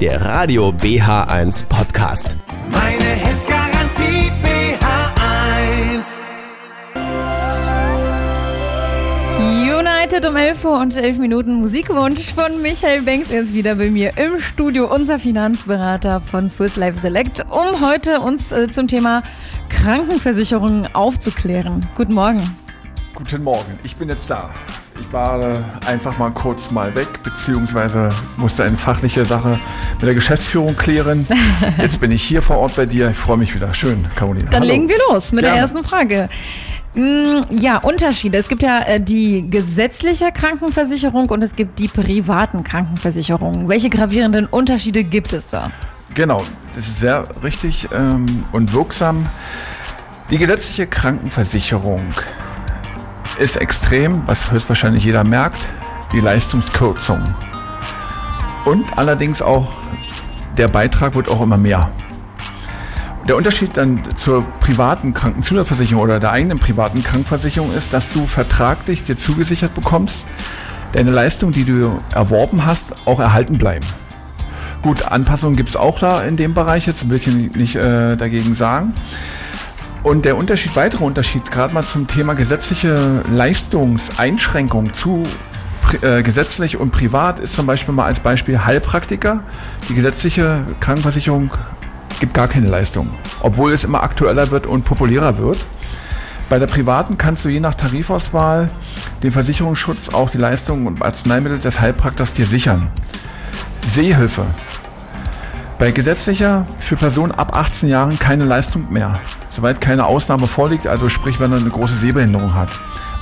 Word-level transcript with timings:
der 0.00 0.24
Radio 0.24 0.70
BH1 0.70 1.66
Podcast. 1.66 2.38
Meine 2.70 3.04
Hits 3.04 3.46
Garantie 3.46 4.32
BH1. 4.42 6.06
United 9.78 10.26
um 10.26 10.36
11 10.36 10.64
Uhr 10.64 10.78
und 10.78 10.96
11 10.96 11.18
Minuten 11.18 11.54
Musikwunsch 11.56 12.32
von 12.32 12.62
Michael 12.62 13.02
Banks. 13.02 13.30
Er 13.30 13.42
ist 13.42 13.52
wieder 13.52 13.74
bei 13.74 13.90
mir 13.90 14.16
im 14.16 14.40
Studio, 14.40 14.90
unser 14.90 15.18
Finanzberater 15.18 16.22
von 16.22 16.48
Swiss 16.48 16.76
Life 16.76 16.98
Select, 16.98 17.44
um 17.50 17.86
heute 17.86 18.20
uns 18.20 18.52
äh, 18.52 18.68
zum 18.68 18.88
Thema 18.88 19.22
Krankenversicherung 19.68 20.86
aufzuklären. 20.94 21.86
Guten 21.94 22.14
Morgen. 22.14 22.56
Guten 23.14 23.42
Morgen, 23.42 23.78
ich 23.82 23.96
bin 23.96 24.08
jetzt 24.08 24.30
da. 24.30 24.48
Ich 25.00 25.12
war 25.12 25.64
einfach 25.86 26.18
mal 26.18 26.30
kurz 26.30 26.70
mal 26.70 26.94
weg, 26.94 27.08
beziehungsweise 27.22 28.10
musste 28.36 28.64
eine 28.64 28.76
fachliche 28.76 29.24
Sache 29.24 29.58
mit 29.98 30.06
der 30.06 30.14
Geschäftsführung 30.14 30.76
klären. 30.76 31.26
Jetzt 31.78 32.00
bin 32.00 32.10
ich 32.12 32.22
hier 32.22 32.42
vor 32.42 32.58
Ort 32.58 32.76
bei 32.76 32.86
dir. 32.86 33.10
Ich 33.10 33.16
freue 33.16 33.36
mich 33.36 33.54
wieder. 33.54 33.72
Schön, 33.74 34.06
Caroline. 34.14 34.48
Dann 34.50 34.62
Hallo. 34.62 34.72
legen 34.72 34.88
wir 34.88 34.96
los 35.08 35.32
mit 35.32 35.42
der 35.44 35.52
Gerne. 35.54 35.62
ersten 35.72 35.84
Frage. 35.84 36.28
Mm, 36.94 37.40
Ja, 37.50 37.78
Unterschiede. 37.78 38.38
Es 38.38 38.48
gibt 38.48 38.62
ja 38.62 38.80
äh, 38.80 39.00
die 39.00 39.48
gesetzliche 39.50 40.30
Krankenversicherung 40.32 41.28
und 41.30 41.42
es 41.42 41.54
gibt 41.56 41.78
die 41.78 41.88
privaten 41.88 42.62
Krankenversicherungen. 42.62 43.68
Welche 43.68 43.90
gravierenden 43.90 44.46
Unterschiede 44.46 45.02
gibt 45.04 45.32
es 45.32 45.46
da? 45.46 45.70
Genau, 46.14 46.42
das 46.74 46.86
ist 46.86 47.00
sehr 47.00 47.24
richtig 47.42 47.88
ähm, 47.94 48.26
und 48.52 48.72
wirksam. 48.72 49.26
Die 50.30 50.38
gesetzliche 50.38 50.86
Krankenversicherung 50.86 52.02
ist 53.40 53.56
extrem, 53.56 54.22
was 54.26 54.52
höchstwahrscheinlich 54.52 55.02
jeder 55.02 55.24
merkt, 55.24 55.68
die 56.12 56.20
Leistungskürzung. 56.20 57.22
Und 58.66 58.98
allerdings 58.98 59.40
auch 59.40 59.72
der 60.58 60.68
Beitrag 60.68 61.14
wird 61.14 61.28
auch 61.28 61.40
immer 61.40 61.56
mehr. 61.56 61.90
Der 63.26 63.36
Unterschied 63.36 63.76
dann 63.76 64.02
zur 64.16 64.42
privaten 64.60 65.14
Krankenzusatzversicherung 65.14 66.02
oder 66.02 66.20
der 66.20 66.32
eigenen 66.32 66.58
privaten 66.58 67.02
Krankenversicherung 67.02 67.72
ist, 67.74 67.94
dass 67.94 68.10
du 68.12 68.26
vertraglich 68.26 69.04
dir 69.04 69.16
zugesichert 69.16 69.74
bekommst, 69.74 70.26
deine 70.92 71.10
Leistung, 71.10 71.50
die 71.52 71.64
du 71.64 71.98
erworben 72.14 72.66
hast, 72.66 73.06
auch 73.06 73.20
erhalten 73.20 73.56
bleiben. 73.56 73.86
Gut, 74.82 75.04
Anpassungen 75.04 75.56
gibt 75.56 75.70
es 75.70 75.76
auch 75.76 75.98
da 75.98 76.22
in 76.22 76.36
dem 76.36 76.52
Bereich, 76.52 76.86
jetzt 76.86 77.08
will 77.08 77.16
ich 77.16 77.26
nicht, 77.26 77.76
äh, 77.76 78.16
dagegen 78.16 78.54
sagen. 78.54 78.94
Und 80.02 80.24
der 80.24 80.36
Unterschied, 80.36 80.74
weitere 80.76 81.04
Unterschied, 81.04 81.50
gerade 81.50 81.74
mal 81.74 81.82
zum 81.82 82.06
Thema 82.06 82.34
gesetzliche 82.34 83.22
Leistungseinschränkung 83.30 84.94
zu 84.94 85.24
äh, 86.00 86.22
gesetzlich 86.22 86.78
und 86.78 86.90
privat, 86.90 87.38
ist 87.38 87.54
zum 87.54 87.66
Beispiel 87.66 87.92
mal 87.92 88.06
als 88.06 88.20
Beispiel 88.20 88.64
Heilpraktiker. 88.64 89.42
Die 89.88 89.94
gesetzliche 89.94 90.60
Krankenversicherung 90.80 91.50
gibt 92.18 92.32
gar 92.32 92.48
keine 92.48 92.68
Leistung, 92.68 93.10
obwohl 93.42 93.72
es 93.72 93.84
immer 93.84 94.02
aktueller 94.02 94.50
wird 94.50 94.66
und 94.66 94.84
populärer 94.84 95.36
wird. 95.36 95.58
Bei 96.48 96.58
der 96.58 96.66
privaten 96.66 97.18
kannst 97.18 97.44
du 97.44 97.48
je 97.48 97.60
nach 97.60 97.74
Tarifauswahl 97.74 98.68
den 99.22 99.32
Versicherungsschutz 99.32 100.08
auch 100.08 100.30
die 100.30 100.38
Leistungen 100.38 100.86
und 100.86 101.02
Arzneimittel 101.02 101.58
des 101.58 101.80
Heilprakters 101.80 102.34
dir 102.34 102.46
sichern. 102.46 102.88
Sehhilfe. 103.86 104.46
Bei 105.78 105.90
gesetzlicher 105.92 106.66
für 106.78 106.96
Personen 106.96 107.32
ab 107.32 107.54
18 107.54 107.88
Jahren 107.88 108.18
keine 108.18 108.44
Leistung 108.44 108.92
mehr, 108.92 109.20
soweit 109.50 109.80
keine 109.80 110.06
Ausnahme 110.06 110.46
vorliegt, 110.46 110.86
also 110.86 111.08
sprich, 111.08 111.40
wenn 111.40 111.52
er 111.52 111.58
eine 111.58 111.70
große 111.70 111.96
Sehbehinderung 111.96 112.54
hat. 112.54 112.70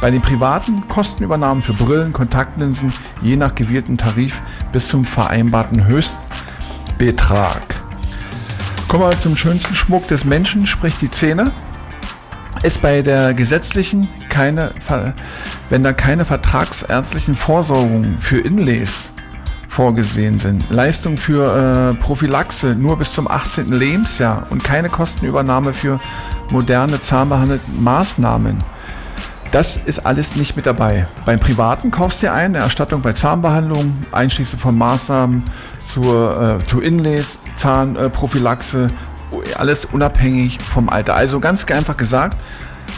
Bei 0.01 0.11
den 0.11 0.23
privaten 0.23 0.87
Kostenübernahmen 0.89 1.63
für 1.63 1.73
Brillen, 1.73 2.13
Kontaktlinsen, 2.13 2.93
je 3.21 3.37
nach 3.37 3.55
gewählten 3.55 3.99
Tarif 3.99 4.41
bis 4.73 4.89
zum 4.89 5.05
vereinbarten 5.05 5.87
Höchstbetrag. 5.87 7.63
Kommen 8.87 9.05
wir 9.05 9.19
zum 9.19 9.37
schönsten 9.37 9.75
Schmuck 9.75 10.07
des 10.09 10.25
Menschen, 10.25 10.67
sprich 10.67 10.97
die 11.01 11.11
Zähne. 11.11 11.51
Ist 12.63 12.81
bei 12.81 13.03
der 13.03 13.35
gesetzlichen 13.35 14.09
keine, 14.29 14.73
wenn 15.69 15.85
da 15.85 15.93
keine 15.93 16.25
vertragsärztlichen 16.25 17.37
Vorsorgungen 17.37 18.19
für 18.21 18.39
Inlays 18.39 19.11
vorgesehen 19.79 20.41
sind. 20.41 20.69
Leistung 20.71 21.17
für 21.17 21.95
äh, 21.95 22.03
Prophylaxe 22.03 22.75
nur 22.75 22.99
bis 22.99 23.13
zum 23.13 23.31
18. 23.31 23.69
Lebensjahr 23.69 24.49
und 24.51 24.65
keine 24.65 24.89
Kostenübernahme 24.89 25.73
für 25.73 26.01
moderne 26.51 27.01
zahnbehandelten 27.01 27.85
Maßnahmen. 27.85 28.59
Das 29.53 29.77
ist 29.77 30.01
alles 30.01 30.35
nicht 30.35 30.57
mit 30.57 30.67
dabei. 30.67 31.07
Beim 31.25 31.39
Privaten 31.39 31.93
kaufst 31.93 32.25
du 32.25 32.33
ein, 32.33 32.57
eine 32.57 32.59
Erstattung 32.59 33.03
bei 33.03 33.13
Zahnbehandlung, 33.13 33.97
einschließlich 34.11 34.61
von 34.61 34.77
Maßnahmen 34.77 35.45
zur, 35.95 36.59
äh, 36.61 36.67
zu 36.67 36.81
Inlays, 36.81 37.39
Zahnprophylaxe, 37.55 38.89
alles 39.57 39.85
unabhängig 39.85 40.59
vom 40.61 40.89
Alter. 40.89 41.15
Also 41.15 41.39
ganz 41.39 41.65
einfach 41.67 41.97
gesagt, 41.97 42.37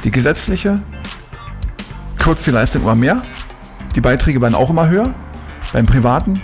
die 0.03 0.11
gesetzliche 0.11 0.81
kürzt 2.19 2.47
die 2.47 2.53
Leistung 2.53 2.81
immer 2.81 2.95
mehr, 2.95 3.21
die 3.95 4.01
Beiträge 4.01 4.41
werden 4.41 4.55
auch 4.55 4.71
immer 4.71 4.89
höher. 4.89 5.13
Beim 5.75 5.85
Privaten, 5.85 6.43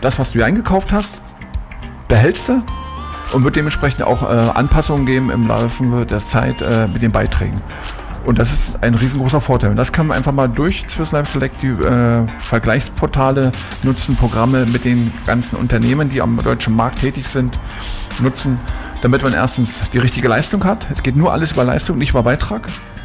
das, 0.00 0.18
was 0.18 0.32
du 0.32 0.38
dir 0.38 0.44
eingekauft 0.44 0.92
hast, 0.92 1.20
behältst 2.08 2.48
du 2.48 2.62
und 3.32 3.44
wird 3.44 3.56
dementsprechend 3.56 4.02
auch 4.02 4.22
äh, 4.22 4.26
Anpassungen 4.26 5.06
geben 5.06 5.30
im 5.30 5.46
Laufe 5.46 6.06
der 6.06 6.18
Zeit 6.18 6.62
äh, 6.62 6.86
mit 6.86 7.02
den 7.02 7.12
Beiträgen. 7.12 7.60
Und 8.24 8.40
das 8.40 8.52
ist 8.52 8.82
ein 8.82 8.94
riesengroßer 8.96 9.40
Vorteil. 9.40 9.70
Und 9.70 9.76
das 9.76 9.92
kann 9.92 10.08
man 10.08 10.16
einfach 10.16 10.32
mal 10.32 10.48
durch 10.48 10.84
Swiss 10.88 11.12
Life 11.12 11.32
Select 11.32 11.62
die 11.62 11.68
äh, 11.68 12.26
Vergleichsportale 12.38 13.52
nutzen, 13.84 14.16
Programme 14.16 14.66
mit 14.66 14.84
den 14.84 15.12
ganzen 15.26 15.56
Unternehmen, 15.56 16.08
die 16.08 16.20
am 16.20 16.36
deutschen 16.42 16.74
Markt 16.74 17.00
tätig 17.00 17.28
sind, 17.28 17.56
nutzen, 18.18 18.58
damit 19.02 19.22
man 19.22 19.32
erstens 19.32 19.78
die 19.92 19.98
richtige 19.98 20.26
Leistung 20.26 20.64
hat. 20.64 20.86
Es 20.92 21.04
geht 21.04 21.14
nur 21.14 21.32
alles 21.32 21.52
über 21.52 21.62
Leistung, 21.62 21.98
nicht 21.98 22.10
über 22.10 22.24
Beitrag, 22.24 22.62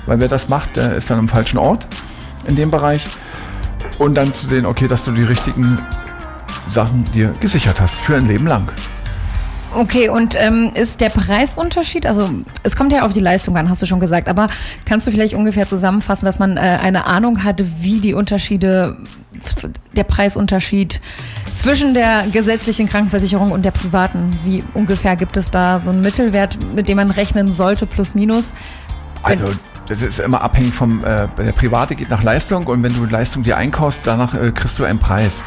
weil 0.08 0.20
wer 0.20 0.28
das 0.28 0.50
macht, 0.50 0.76
der 0.76 0.96
ist 0.96 1.12
dann 1.12 1.20
am 1.20 1.28
falschen 1.28 1.60
Ort 1.60 1.86
in 2.48 2.56
dem 2.56 2.72
Bereich. 2.72 3.06
Und 4.00 4.16
dann 4.16 4.34
zu 4.34 4.48
sehen, 4.48 4.66
okay, 4.66 4.88
dass 4.88 5.06
du 5.06 5.12
die 5.12 5.24
richtigen 5.24 5.78
Sachen 6.70 7.06
dir 7.14 7.34
gesichert 7.40 7.82
hast 7.82 7.96
für 7.96 8.16
ein 8.16 8.28
Leben 8.28 8.48
lang. 8.48 8.70
Okay, 9.74 10.10
und 10.10 10.36
ähm, 10.38 10.72
ist 10.74 11.00
der 11.00 11.08
Preisunterschied, 11.08 12.06
also 12.06 12.30
es 12.64 12.76
kommt 12.76 12.92
ja 12.92 13.04
auf 13.04 13.14
die 13.14 13.22
Leistung 13.22 13.56
an, 13.56 13.70
hast 13.70 13.82
du 13.82 13.86
schon 13.86 14.02
gesagt, 14.02 14.28
aber 14.28 14.48
kannst 14.86 15.08
du 15.08 15.12
vielleicht 15.12 15.34
ungefähr 15.34 15.68
zusammenfassen, 15.68 16.26
dass 16.26 16.40
man 16.40 16.58
äh, 16.58 16.60
eine 16.60 17.06
Ahnung 17.06 17.46
hat, 17.46 17.64
wie 17.80 18.02
die 18.02 18.14
Unterschiede, 18.14 18.98
der 19.96 20.04
Preisunterschied 20.04 21.00
zwischen 21.56 21.94
der 21.94 22.26
gesetzlichen 22.34 22.90
Krankenversicherung 22.90 23.52
und 23.52 23.64
der 23.64 23.72
privaten, 23.72 24.38
wie 24.44 24.62
ungefähr 24.74 25.16
gibt 25.16 25.38
es 25.38 25.50
da 25.50 25.80
so 25.80 25.92
einen 25.92 26.02
Mittelwert, 26.02 26.58
mit 26.76 26.90
dem 26.90 26.98
man 26.98 27.10
rechnen 27.10 27.54
sollte, 27.54 27.86
plus 27.86 28.14
minus? 28.14 28.52
Also 29.24 29.46
das 29.88 30.02
ist 30.02 30.20
immer 30.20 30.42
abhängig 30.42 30.74
vom, 30.74 31.04
äh, 31.04 31.28
der 31.38 31.52
Private 31.54 31.96
geht 31.96 32.10
nach 32.10 32.24
Leistung 32.24 32.68
und 32.68 32.84
wenn 32.84 32.94
du 32.94 33.06
Leistung 33.06 33.44
dir 33.44 33.58
einkaufst, 33.58 34.06
danach 34.06 34.34
äh, 34.34 34.52
kriegst 34.52 34.78
du 34.80 34.84
einen 34.84 35.00
Preis. 35.00 35.44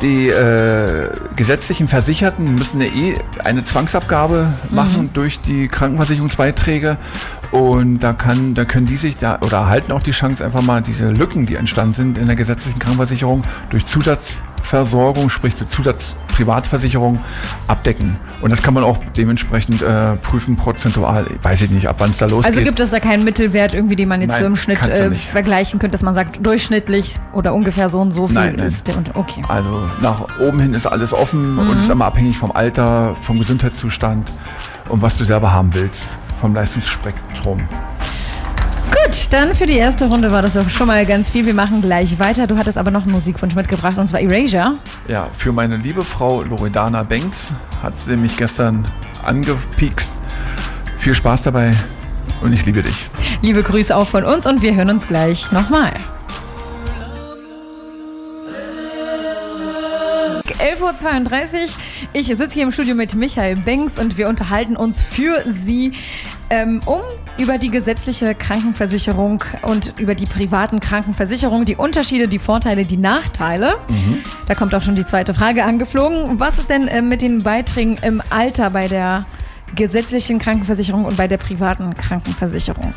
Die 0.00 0.28
äh, 0.28 1.10
gesetzlichen 1.34 1.88
Versicherten 1.88 2.54
müssen 2.54 2.80
ja 2.80 2.86
eh 2.86 3.16
eine 3.42 3.64
Zwangsabgabe 3.64 4.52
machen 4.70 5.10
durch 5.12 5.40
die 5.40 5.66
Krankenversicherungsbeiträge. 5.66 6.98
Und 7.50 8.00
da 8.00 8.12
kann, 8.12 8.54
da 8.54 8.64
können 8.64 8.86
die 8.86 8.96
sich 8.96 9.16
da 9.16 9.38
oder 9.40 9.58
erhalten 9.58 9.90
auch 9.92 10.02
die 10.02 10.10
Chance 10.10 10.44
einfach 10.44 10.62
mal 10.62 10.82
diese 10.82 11.10
Lücken, 11.10 11.46
die 11.46 11.56
entstanden 11.56 11.94
sind 11.94 12.18
in 12.18 12.26
der 12.26 12.36
gesetzlichen 12.36 12.78
Krankenversicherung 12.78 13.42
durch 13.70 13.86
Zusatzversorgung, 13.86 15.30
sprich 15.30 15.56
zur 15.56 15.68
Zusatzprivatversicherung 15.68 17.18
abdecken. 17.68 18.16
Und 18.40 18.50
das 18.50 18.62
kann 18.62 18.74
man 18.74 18.84
auch 18.84 18.98
dementsprechend 19.16 19.82
äh, 19.82 20.16
prüfen 20.16 20.56
prozentual. 20.56 21.26
Weiß 21.42 21.62
ich 21.62 21.70
nicht, 21.70 21.86
ab 21.86 21.96
wann 21.98 22.10
es 22.10 22.18
da 22.18 22.26
losgeht. 22.26 22.52
Also 22.52 22.64
gibt 22.64 22.80
es 22.80 22.90
da 22.90 22.98
keinen 23.00 23.24
Mittelwert 23.24 23.74
irgendwie, 23.74 23.96
den 23.96 24.08
man 24.08 24.20
jetzt 24.20 24.30
Nein, 24.30 24.40
so 24.40 24.46
im 24.46 24.56
Schnitt 24.56 24.86
äh, 24.86 25.12
vergleichen 25.12 25.78
könnte, 25.78 25.92
dass 25.92 26.02
man 26.02 26.14
sagt, 26.14 26.44
durchschnittlich 26.44 27.16
oder 27.32 27.54
ungefähr 27.54 27.90
so 27.90 28.00
und 28.00 28.12
so 28.12 28.26
viel 28.26 28.34
Nein, 28.34 28.54
nein. 28.56 28.66
ist 28.66 28.86
der 28.86 28.96
Unter 28.96 29.16
Okay. 29.16 29.42
Also 29.48 29.88
nach 30.00 30.38
oben 30.40 30.60
hin 30.60 30.74
ist 30.74 30.86
alles 30.86 31.12
offen 31.12 31.58
und 31.58 31.78
ist 31.78 31.90
immer 31.90 32.06
abhängig 32.06 32.38
vom 32.38 32.52
Alter, 32.52 33.16
vom 33.22 33.38
Gesundheitszustand 33.38 34.32
und 34.88 35.02
was 35.02 35.18
du 35.18 35.24
selber 35.24 35.52
haben 35.52 35.74
willst, 35.74 36.08
vom 36.40 36.54
Leistungsspektrum. 36.54 37.68
Gut, 39.08 39.28
dann 39.30 39.54
für 39.54 39.64
die 39.64 39.78
erste 39.78 40.04
Runde 40.04 40.30
war 40.32 40.42
das 40.42 40.54
auch 40.58 40.68
schon 40.68 40.86
mal 40.86 41.06
ganz 41.06 41.30
viel. 41.30 41.46
Wir 41.46 41.54
machen 41.54 41.80
gleich 41.80 42.18
weiter. 42.18 42.46
Du 42.46 42.58
hattest 42.58 42.76
aber 42.76 42.90
noch 42.90 43.04
einen 43.04 43.12
Musikwunsch 43.12 43.54
mitgebracht 43.54 43.96
und 43.96 44.06
zwar 44.06 44.20
Erasure. 44.20 44.74
Ja, 45.08 45.26
für 45.34 45.50
meine 45.50 45.78
liebe 45.78 46.04
Frau 46.04 46.42
Loredana 46.42 47.04
Banks 47.04 47.54
hat 47.82 47.98
sie 47.98 48.18
mich 48.18 48.36
gestern 48.36 48.84
angepiekst. 49.24 50.20
Viel 50.98 51.14
Spaß 51.14 51.40
dabei 51.44 51.72
und 52.42 52.52
ich 52.52 52.66
liebe 52.66 52.82
dich. 52.82 53.08
Liebe 53.40 53.62
Grüße 53.62 53.96
auch 53.96 54.08
von 54.08 54.24
uns 54.24 54.46
und 54.46 54.60
wir 54.60 54.74
hören 54.74 54.90
uns 54.90 55.08
gleich 55.08 55.52
nochmal. 55.52 55.94
11.32 60.58 61.54
Uhr. 61.54 61.68
Ich 62.12 62.26
sitze 62.26 62.50
hier 62.50 62.64
im 62.64 62.72
Studio 62.72 62.94
mit 62.94 63.14
Michael 63.14 63.56
Banks 63.56 63.98
und 63.98 64.18
wir 64.18 64.28
unterhalten 64.28 64.76
uns 64.76 65.02
für 65.02 65.44
Sie 65.64 65.92
ähm, 66.50 66.80
um 66.86 67.00
über 67.38 67.58
die 67.58 67.70
gesetzliche 67.70 68.34
Krankenversicherung 68.34 69.44
und 69.62 69.98
über 69.98 70.14
die 70.14 70.26
privaten 70.26 70.80
Krankenversicherungen, 70.80 71.64
die 71.64 71.76
Unterschiede, 71.76 72.26
die 72.26 72.38
Vorteile, 72.38 72.84
die 72.84 72.96
Nachteile. 72.96 73.74
Da 74.46 74.54
kommt 74.54 74.74
auch 74.74 74.82
schon 74.82 74.96
die 74.96 75.04
zweite 75.04 75.34
Frage 75.34 75.64
angeflogen. 75.64 76.40
Was 76.40 76.58
ist 76.58 76.68
denn 76.68 76.88
äh, 76.88 77.00
mit 77.00 77.22
den 77.22 77.42
Beiträgen 77.42 77.96
im 78.02 78.22
Alter 78.30 78.70
bei 78.70 78.88
der 78.88 79.26
gesetzlichen 79.74 80.38
Krankenversicherung 80.38 81.04
und 81.04 81.16
bei 81.16 81.28
der 81.28 81.36
privaten 81.36 81.94
Krankenversicherung? 81.94 82.92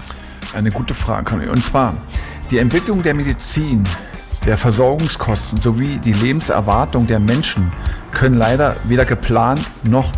Eine 0.55 0.71
gute 0.71 0.93
Frage. 0.93 1.49
Und 1.49 1.63
zwar 1.63 1.93
die 2.49 2.57
Entwicklung 2.57 3.03
der 3.03 3.13
Medizin, 3.13 3.83
der 4.45 4.57
Versorgungskosten 4.57 5.61
sowie 5.61 5.97
die 5.97 6.13
Lebenserwartung 6.13 7.05
der 7.05 7.19
Menschen 7.19 7.71
können 8.11 8.37
leider 8.37 8.75
weder 8.85 9.05
geplant 9.05 9.61
noch 9.83 10.11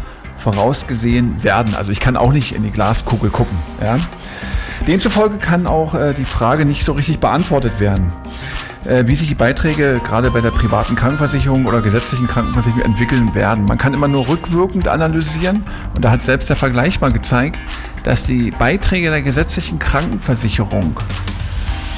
vorausgesehen 0.43 1.41
werden. 1.43 1.73
Also 1.73 1.91
ich 1.91 2.01
kann 2.01 2.17
auch 2.17 2.33
nicht 2.33 2.53
in 2.53 2.63
die 2.63 2.71
Glaskugel 2.71 3.29
gucken. 3.29 3.57
Ja? 3.81 3.97
Demzufolge 4.85 5.37
kann 5.37 5.65
auch 5.65 5.95
äh, 5.95 6.13
die 6.13 6.25
Frage 6.25 6.65
nicht 6.65 6.83
so 6.83 6.91
richtig 6.91 7.19
beantwortet 7.19 7.79
werden, 7.79 8.11
äh, 8.83 9.05
wie 9.07 9.15
sich 9.15 9.29
die 9.29 9.35
Beiträge 9.35 10.01
gerade 10.03 10.31
bei 10.31 10.41
der 10.41 10.51
privaten 10.51 10.95
Krankenversicherung 10.97 11.65
oder 11.65 11.81
gesetzlichen 11.81 12.27
Krankenversicherung 12.27 12.81
entwickeln 12.81 13.33
werden. 13.33 13.63
Man 13.63 13.77
kann 13.77 13.93
immer 13.93 14.09
nur 14.09 14.27
rückwirkend 14.27 14.89
analysieren 14.89 15.63
und 15.95 16.03
da 16.03 16.11
hat 16.11 16.21
selbst 16.21 16.49
der 16.49 16.57
Vergleich 16.57 16.99
mal 16.99 17.13
gezeigt, 17.13 17.63
dass 18.03 18.23
die 18.23 18.51
Beiträge 18.51 19.09
der 19.09 19.21
gesetzlichen 19.21 19.79
Krankenversicherung 19.79 20.99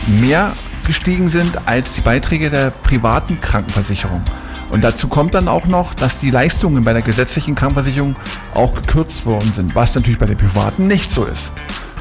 mehr 0.07 0.53
gestiegen 0.85 1.29
sind 1.29 1.57
als 1.65 1.95
die 1.95 2.01
Beiträge 2.01 2.51
der 2.51 2.69
privaten 2.69 3.39
Krankenversicherung. 3.39 4.21
Und 4.69 4.83
dazu 4.83 5.07
kommt 5.07 5.35
dann 5.35 5.47
auch 5.47 5.67
noch, 5.67 5.93
dass 5.93 6.19
die 6.19 6.31
Leistungen 6.31 6.83
bei 6.83 6.93
der 6.93 7.01
gesetzlichen 7.01 7.55
Krankenversicherung 7.55 8.15
auch 8.53 8.73
gekürzt 8.75 9.25
worden 9.25 9.53
sind, 9.53 9.75
was 9.75 9.95
natürlich 9.95 10.19
bei 10.19 10.25
der 10.25 10.35
privaten 10.35 10.87
nicht 10.87 11.11
so 11.11 11.25
ist. 11.25 11.51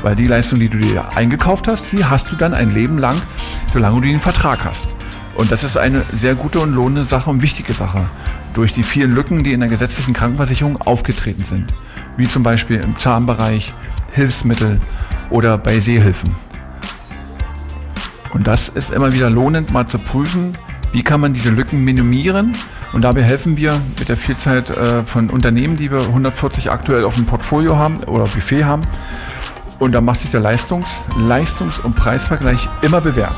Weil 0.02 0.16
die 0.16 0.26
Leistung, 0.26 0.60
die 0.60 0.68
du 0.68 0.78
dir 0.78 1.16
eingekauft 1.16 1.68
hast, 1.68 1.92
die 1.92 2.04
hast 2.04 2.30
du 2.30 2.36
dann 2.36 2.54
ein 2.54 2.72
Leben 2.72 2.98
lang, 2.98 3.20
solange 3.72 4.00
du 4.00 4.06
den 4.06 4.20
Vertrag 4.20 4.64
hast. 4.64 4.94
Und 5.34 5.50
das 5.50 5.64
ist 5.64 5.76
eine 5.76 6.02
sehr 6.12 6.34
gute 6.34 6.60
und 6.60 6.74
lohnende 6.74 7.04
Sache 7.04 7.30
und 7.30 7.42
wichtige 7.42 7.72
Sache. 7.72 8.00
Durch 8.52 8.72
die 8.72 8.82
vielen 8.82 9.12
Lücken, 9.12 9.42
die 9.42 9.52
in 9.52 9.60
der 9.60 9.68
gesetzlichen 9.68 10.14
Krankenversicherung 10.14 10.80
aufgetreten 10.80 11.44
sind. 11.44 11.72
Wie 12.16 12.28
zum 12.28 12.42
Beispiel 12.42 12.80
im 12.80 12.96
Zahnbereich, 12.96 13.72
Hilfsmittel 14.12 14.80
oder 15.30 15.58
bei 15.58 15.80
Sehhilfen. 15.80 16.36
Und 18.32 18.46
das 18.46 18.68
ist 18.68 18.90
immer 18.90 19.12
wieder 19.12 19.30
lohnend, 19.30 19.72
mal 19.72 19.86
zu 19.86 19.98
prüfen, 19.98 20.52
wie 20.94 21.02
kann 21.02 21.20
man 21.20 21.32
diese 21.32 21.50
Lücken 21.50 21.84
minimieren. 21.84 22.52
Und 22.92 23.02
dabei 23.02 23.22
helfen 23.22 23.56
wir 23.56 23.80
mit 23.98 24.08
der 24.08 24.16
Vielzahl 24.16 24.58
äh, 24.58 25.02
von 25.04 25.28
Unternehmen, 25.28 25.76
die 25.76 25.90
wir 25.90 25.98
140 25.98 26.70
aktuell 26.70 27.04
auf 27.04 27.16
dem 27.16 27.26
Portfolio 27.26 27.76
haben 27.76 27.98
oder 28.04 28.24
Buffet 28.24 28.64
haben. 28.64 28.82
Und 29.80 29.90
da 29.92 30.00
macht 30.00 30.20
sich 30.20 30.30
der 30.30 30.40
Leistungs-, 30.40 31.02
Leistungs- 31.18 31.80
und 31.80 31.96
Preisvergleich 31.96 32.68
immer 32.82 33.00
bewährt. 33.00 33.34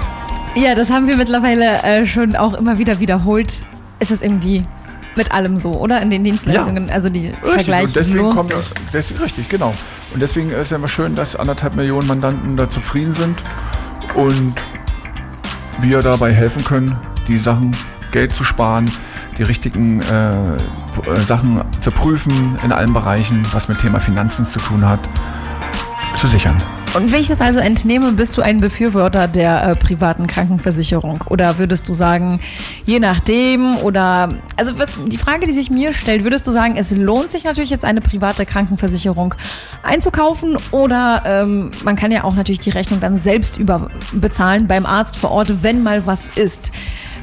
Ja, 0.54 0.74
das 0.74 0.90
haben 0.90 1.08
wir 1.08 1.16
mittlerweile 1.16 1.82
äh, 1.82 2.06
schon 2.06 2.36
auch 2.36 2.52
immer 2.52 2.78
wieder 2.78 3.00
wiederholt. 3.00 3.64
Ist 4.00 4.10
es 4.10 4.20
irgendwie 4.20 4.66
mit 5.16 5.32
allem 5.32 5.56
so, 5.56 5.72
oder? 5.72 6.02
In 6.02 6.10
den 6.10 6.24
Dienstleistungen, 6.24 6.90
also 6.90 7.08
die 7.08 7.32
Vergleiche 7.42 7.86
und 7.86 7.96
deswegen 7.96 8.18
lohnt 8.18 8.36
kommt 8.36 8.52
sich. 8.52 8.74
deswegen, 8.92 9.20
richtig, 9.22 9.48
genau. 9.48 9.72
Und 10.12 10.20
deswegen 10.20 10.50
ist 10.50 10.60
es 10.60 10.72
immer 10.72 10.88
schön, 10.88 11.14
dass 11.14 11.34
anderthalb 11.34 11.74
Millionen 11.76 12.06
Mandanten 12.06 12.58
da 12.58 12.68
zufrieden 12.68 13.14
sind 13.14 13.38
und 14.14 14.54
wir 15.80 16.02
dabei 16.02 16.34
helfen 16.34 16.62
können, 16.62 16.98
die 17.28 17.38
Sachen 17.38 17.76
Geld 18.12 18.32
zu 18.32 18.44
sparen, 18.44 18.90
die 19.36 19.42
richtigen 19.42 20.00
äh, 20.00 20.30
äh, 20.30 21.20
Sachen 21.26 21.60
zu 21.80 21.90
prüfen 21.90 22.58
in 22.64 22.72
allen 22.72 22.92
Bereichen, 22.92 23.42
was 23.52 23.68
mit 23.68 23.78
Thema 23.78 24.00
Finanzen 24.00 24.46
zu 24.46 24.58
tun 24.58 24.86
hat, 24.86 25.00
zu 26.18 26.28
sichern. 26.28 26.56
Und 26.94 27.12
wenn 27.12 27.20
ich 27.20 27.28
das 27.28 27.42
also 27.42 27.60
entnehme, 27.60 28.12
bist 28.12 28.38
du 28.38 28.42
ein 28.42 28.58
Befürworter 28.58 29.28
der 29.28 29.62
äh, 29.64 29.76
privaten 29.76 30.26
Krankenversicherung? 30.26 31.22
Oder 31.28 31.58
würdest 31.58 31.86
du 31.90 31.92
sagen, 31.92 32.40
je 32.86 33.00
nachdem, 33.00 33.76
oder, 33.78 34.30
also 34.56 34.78
was, 34.78 34.88
die 35.06 35.18
Frage, 35.18 35.46
die 35.46 35.52
sich 35.52 35.68
mir 35.68 35.92
stellt, 35.92 36.24
würdest 36.24 36.46
du 36.46 36.52
sagen, 36.52 36.76
es 36.78 36.92
lohnt 36.92 37.32
sich 37.32 37.44
natürlich 37.44 37.68
jetzt 37.68 37.84
eine 37.84 38.00
private 38.00 38.46
Krankenversicherung 38.46 39.34
einzukaufen 39.82 40.56
oder 40.70 41.22
ähm, 41.26 41.70
man 41.84 41.96
kann 41.96 42.12
ja 42.12 42.24
auch 42.24 42.34
natürlich 42.34 42.60
die 42.60 42.70
Rechnung 42.70 42.98
dann 43.00 43.18
selbst 43.18 43.58
überbezahlen 43.58 44.66
beim 44.66 44.86
Arzt 44.86 45.18
vor 45.18 45.32
Ort, 45.32 45.62
wenn 45.62 45.82
mal 45.82 46.06
was 46.06 46.20
ist? 46.34 46.72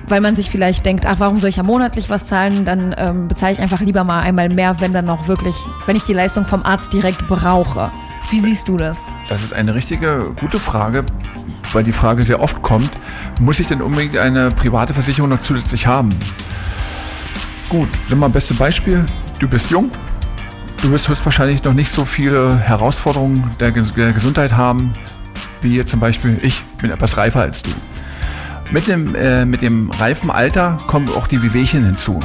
Weil 0.08 0.22
man 0.22 0.36
sich 0.36 0.50
vielleicht 0.50 0.86
denkt, 0.86 1.06
ach, 1.06 1.16
warum 1.20 1.40
soll 1.40 1.50
ich 1.50 1.56
ja 1.56 1.64
monatlich 1.64 2.10
was 2.10 2.26
zahlen? 2.26 2.66
Dann 2.66 2.94
ähm, 2.98 3.28
bezahle 3.28 3.54
ich 3.54 3.60
einfach 3.60 3.80
lieber 3.80 4.04
mal 4.04 4.22
einmal 4.22 4.50
mehr, 4.50 4.80
wenn 4.82 4.94
dann 4.94 5.06
noch 5.06 5.28
wirklich, 5.28 5.56
wenn 5.86 5.96
ich 5.96 6.04
die 6.04 6.14
Leistung 6.14 6.46
vom 6.46 6.64
Arzt 6.64 6.94
direkt 6.94 7.28
brauche. 7.28 7.92
Wie 8.30 8.40
siehst 8.40 8.68
du 8.68 8.78
das? 8.78 9.08
Das 9.30 9.44
ist 9.44 9.54
eine 9.54 9.76
richtige, 9.76 10.32
gute 10.40 10.60
Frage, 10.60 11.06
weil 11.72 11.84
die 11.84 11.94
Frage 11.94 12.24
sehr 12.24 12.42
oft 12.42 12.62
kommt, 12.62 12.90
muss 13.40 13.60
ich 13.60 13.68
denn 13.68 13.82
unbedingt 13.82 14.18
eine 14.18 14.52
private 14.52 14.94
Versicherung 14.94 15.30
noch 15.30 15.40
zusätzlich 15.40 15.88
haben? 15.88 16.10
Gut, 17.70 17.90
nimm 18.10 18.20
mal 18.20 18.30
beste 18.30 18.54
Beispiel. 18.54 19.06
Du 19.40 19.48
bist 19.48 19.70
jung, 19.72 19.92
du 20.82 20.92
wirst 20.92 21.10
höchstwahrscheinlich 21.10 21.64
noch 21.64 21.74
nicht 21.74 21.92
so 21.92 22.06
viele 22.06 22.58
Herausforderungen 22.58 23.50
der, 23.60 23.72
der 23.72 24.14
Gesundheit 24.14 24.54
haben, 24.54 24.96
wie 25.62 25.76
jetzt 25.76 25.92
zum 25.92 26.00
Beispiel 26.00 26.40
ich 26.42 26.62
bin 26.82 26.92
etwas 26.92 27.18
reifer 27.18 27.42
als 27.42 27.62
du. 27.62 27.72
Mit 28.74 28.88
dem, 28.88 29.14
äh, 29.14 29.46
mit 29.46 29.62
dem 29.62 29.92
reifen 29.92 30.32
Alter 30.32 30.78
kommen 30.88 31.08
auch 31.10 31.28
die 31.28 31.44
Wehwehchen 31.44 31.86
hinzu. 31.86 32.20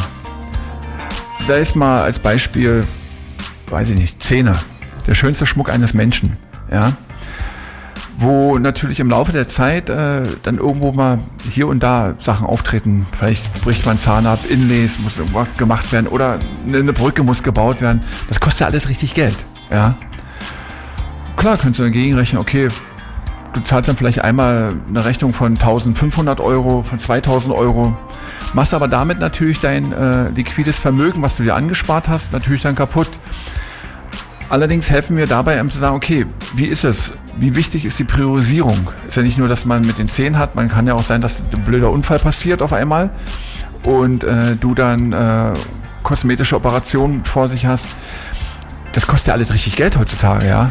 Sei 1.46 1.58
es 1.58 1.74
mal 1.74 2.02
als 2.02 2.18
Beispiel, 2.18 2.84
weiß 3.68 3.90
ich 3.90 3.98
nicht, 3.98 4.22
Zähne. 4.22 4.54
Der 5.06 5.14
schönste 5.14 5.44
Schmuck 5.44 5.68
eines 5.68 5.92
Menschen. 5.92 6.38
Ja? 6.72 6.94
Wo 8.16 8.58
natürlich 8.58 8.98
im 8.98 9.10
Laufe 9.10 9.30
der 9.30 9.46
Zeit 9.46 9.90
äh, 9.90 10.22
dann 10.42 10.56
irgendwo 10.56 10.90
mal 10.90 11.18
hier 11.50 11.68
und 11.68 11.82
da 11.82 12.14
Sachen 12.22 12.46
auftreten. 12.46 13.06
Vielleicht 13.18 13.62
bricht 13.62 13.84
man 13.84 13.98
Zahn 13.98 14.26
ab, 14.26 14.38
Inlays 14.48 14.98
muss 15.00 15.18
irgendwas 15.18 15.48
gemacht 15.58 15.92
werden 15.92 16.06
oder 16.06 16.38
eine 16.66 16.94
Brücke 16.94 17.24
muss 17.24 17.42
gebaut 17.42 17.82
werden. 17.82 18.00
Das 18.30 18.40
kostet 18.40 18.60
ja 18.60 18.66
alles 18.68 18.88
richtig 18.88 19.12
Geld. 19.12 19.36
Ja? 19.70 19.98
Klar, 21.36 21.58
könntest 21.58 21.80
du 21.80 21.84
dagegen 21.84 22.14
rechnen, 22.14 22.40
okay, 22.40 22.68
du 23.52 23.60
zahlst 23.60 23.88
dann 23.88 23.96
vielleicht 23.96 24.22
einmal 24.22 24.72
eine 24.88 25.04
Rechnung 25.04 25.32
von 25.32 25.52
1500 25.52 26.40
Euro, 26.40 26.82
von 26.82 26.98
2000 26.98 27.54
Euro, 27.54 27.96
machst 28.52 28.74
aber 28.74 28.88
damit 28.88 29.18
natürlich 29.18 29.60
dein 29.60 29.92
äh, 29.92 30.28
liquides 30.30 30.78
Vermögen, 30.78 31.22
was 31.22 31.36
du 31.36 31.42
dir 31.42 31.54
angespart 31.54 32.08
hast, 32.08 32.32
natürlich 32.32 32.62
dann 32.62 32.74
kaputt. 32.74 33.08
Allerdings 34.50 34.88
helfen 34.90 35.16
wir 35.16 35.26
dabei, 35.26 35.60
um 35.60 35.70
zu 35.70 35.78
sagen, 35.78 35.94
okay, 35.94 36.24
wie 36.54 36.66
ist 36.66 36.84
es? 36.84 37.12
Wie 37.36 37.54
wichtig 37.54 37.84
ist 37.84 37.98
die 37.98 38.04
Priorisierung? 38.04 38.88
Ist 39.06 39.16
ja 39.16 39.22
nicht 39.22 39.36
nur, 39.36 39.46
dass 39.46 39.64
man 39.66 39.82
mit 39.82 39.98
den 39.98 40.08
Zähnen 40.08 40.38
hat, 40.38 40.54
man 40.54 40.68
kann 40.68 40.86
ja 40.86 40.94
auch 40.94 41.02
sein, 41.02 41.20
dass 41.20 41.40
ein 41.40 41.64
blöder 41.64 41.90
Unfall 41.90 42.18
passiert 42.18 42.62
auf 42.62 42.72
einmal 42.72 43.10
und 43.82 44.24
äh, 44.24 44.56
du 44.56 44.74
dann 44.74 45.12
äh, 45.12 45.52
kosmetische 46.02 46.56
Operationen 46.56 47.24
vor 47.24 47.50
sich 47.50 47.66
hast. 47.66 47.88
Das 48.92 49.06
kostet 49.06 49.28
ja 49.28 49.34
alles 49.34 49.52
richtig 49.52 49.76
Geld 49.76 49.98
heutzutage, 49.98 50.46
ja. 50.48 50.70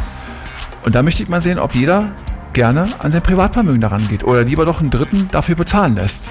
Und 0.84 0.96
da 0.96 1.04
möchte 1.04 1.22
ich 1.22 1.30
mal 1.30 1.42
sehen, 1.42 1.60
ob 1.60 1.76
jeder 1.76 2.12
gerne 2.58 2.88
an 2.98 3.12
sein 3.12 3.22
Privatvermögen 3.22 3.80
daran 3.80 4.08
geht 4.08 4.24
oder 4.24 4.44
lieber 4.44 4.66
doch 4.66 4.80
einen 4.82 4.90
Dritten 4.90 5.30
dafür 5.32 5.54
bezahlen 5.56 5.96
lässt. 5.96 6.26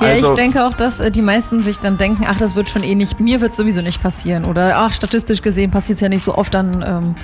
Ja, 0.00 0.08
Also- 0.08 0.30
ich 0.30 0.34
denke 0.34 0.64
auch, 0.66 0.74
dass 0.74 1.00
äh, 1.00 1.10
die 1.10 1.20
meisten 1.20 1.62
sich 1.62 1.78
dann 1.78 1.98
denken, 1.98 2.24
ach, 2.26 2.38
das 2.38 2.54
wird 2.54 2.70
schon 2.70 2.82
eh 2.82 2.94
nicht, 2.94 3.20
mir 3.20 3.42
wird 3.42 3.54
sowieso 3.54 3.82
nicht 3.82 4.02
passieren. 4.02 4.46
Oder 4.46 4.78
ach, 4.78 4.94
statistisch 4.94 5.42
gesehen 5.42 5.70
passiert 5.70 5.96
es 5.98 6.00
ja 6.00 6.08
nicht 6.08 6.24
so 6.24 6.34
oft, 6.34 6.54
dann. 6.54 6.82
Ähm, 6.82 7.14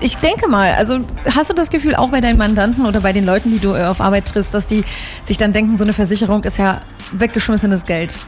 ich 0.00 0.16
denke 0.16 0.48
mal, 0.48 0.72
also 0.72 0.98
hast 1.36 1.50
du 1.50 1.54
das 1.54 1.70
Gefühl 1.70 1.94
auch 1.94 2.08
bei 2.08 2.20
deinen 2.20 2.36
Mandanten 2.38 2.84
oder 2.84 3.00
bei 3.00 3.12
den 3.12 3.24
Leuten, 3.24 3.52
die 3.52 3.60
du 3.60 3.74
äh, 3.74 3.84
auf 3.84 4.00
Arbeit 4.00 4.26
triffst, 4.26 4.52
dass 4.52 4.66
die 4.66 4.82
sich 5.26 5.38
dann 5.38 5.52
denken, 5.52 5.78
so 5.78 5.84
eine 5.84 5.92
Versicherung 5.92 6.42
ist 6.42 6.58
ja 6.58 6.80
weggeschmissenes 7.12 7.84
Geld. 7.84 8.18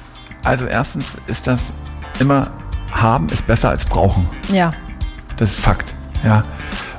Also 0.44 0.66
erstens 0.66 1.16
ist 1.26 1.48
das 1.48 1.72
immer 2.20 2.48
haben 2.92 3.28
ist 3.30 3.46
besser 3.48 3.70
als 3.70 3.84
brauchen. 3.84 4.28
Ja. 4.52 4.70
Das 5.38 5.50
ist 5.50 5.58
Fakt. 5.58 5.92
Ja. 6.24 6.42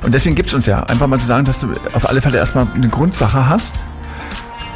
Und 0.04 0.12
deswegen 0.12 0.34
gibt 0.34 0.48
es 0.50 0.54
uns 0.54 0.66
ja. 0.66 0.82
Einfach 0.84 1.06
mal 1.06 1.18
zu 1.18 1.26
sagen, 1.26 1.46
dass 1.46 1.60
du 1.60 1.72
auf 1.94 2.08
alle 2.08 2.20
Fälle 2.20 2.36
erstmal 2.36 2.66
eine 2.74 2.88
Grundsache 2.88 3.48
hast, 3.48 3.74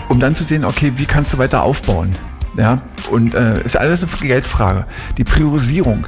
um 0.09 0.19
dann 0.21 0.35
zu 0.35 0.43
sehen, 0.43 0.65
okay, 0.65 0.93
wie 0.97 1.05
kannst 1.05 1.35
du 1.35 1.39
weiter 1.39 1.63
aufbauen. 1.63 2.17
Ja. 2.57 2.81
Und 3.11 3.35
äh, 3.35 3.63
ist 3.63 3.77
alles 3.77 4.03
eine 4.03 4.11
Geldfrage. 4.21 4.87
Die 5.19 5.25
Priorisierung. 5.25 6.07